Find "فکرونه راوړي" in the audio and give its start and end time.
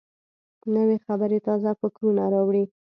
1.81-2.63